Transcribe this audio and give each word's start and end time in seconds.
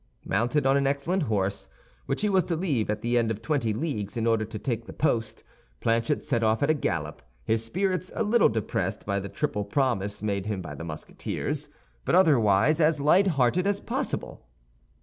Mounted 0.25 0.65
on 0.65 0.77
an 0.77 0.87
excellent 0.87 1.21
horse, 1.29 1.69
which 2.07 2.21
he 2.23 2.29
was 2.29 2.43
to 2.45 2.55
leave 2.55 2.89
at 2.89 3.03
the 3.03 3.19
end 3.19 3.29
of 3.29 3.39
twenty 3.39 3.71
leagues 3.71 4.17
in 4.17 4.25
order 4.25 4.43
to 4.45 4.57
take 4.57 4.87
the 4.87 4.93
post, 4.93 5.43
Planchet 5.79 6.23
set 6.25 6.41
off 6.41 6.63
at 6.63 6.71
a 6.71 6.73
gallop, 6.73 7.21
his 7.43 7.63
spirits 7.63 8.11
a 8.15 8.23
little 8.23 8.49
depressed 8.49 9.05
by 9.05 9.19
the 9.19 9.29
triple 9.29 9.63
promise 9.63 10.23
made 10.23 10.47
him 10.47 10.59
by 10.59 10.73
the 10.73 10.83
Musketeers, 10.83 11.69
but 12.03 12.15
otherwise 12.15 12.81
as 12.81 12.99
light 12.99 13.27
hearted 13.37 13.67
as 13.67 13.79
possible. 13.79 14.47